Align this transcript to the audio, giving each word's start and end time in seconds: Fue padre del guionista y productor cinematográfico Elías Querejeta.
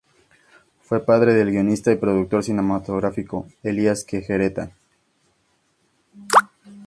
Fue 0.81 1.05
padre 1.05 1.35
del 1.35 1.51
guionista 1.51 1.91
y 1.91 1.95
productor 1.95 2.43
cinematográfico 2.43 3.45
Elías 3.61 4.03
Querejeta. 4.03 4.71